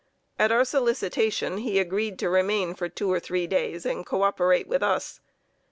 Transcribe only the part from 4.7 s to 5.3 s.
us.